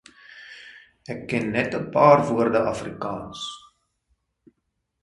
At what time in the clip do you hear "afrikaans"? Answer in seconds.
2.73-3.41